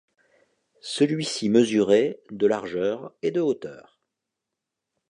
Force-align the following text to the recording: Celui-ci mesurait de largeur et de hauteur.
Celui-ci 0.81 1.47
mesurait 1.49 2.23
de 2.31 2.47
largeur 2.47 3.13
et 3.21 3.29
de 3.29 3.39
hauteur. 3.39 4.01